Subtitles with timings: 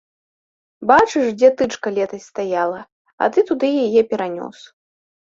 [0.91, 2.79] Бачыш, дзе тычка летась стаяла,
[3.21, 4.57] а ты куды яе перанёс!